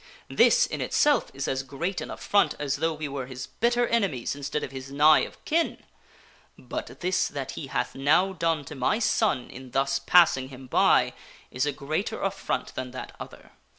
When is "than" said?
12.73-12.89